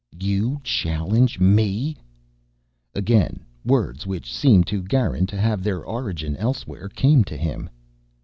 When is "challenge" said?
0.63-1.39